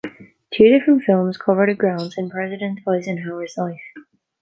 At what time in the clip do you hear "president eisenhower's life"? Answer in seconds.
2.31-3.83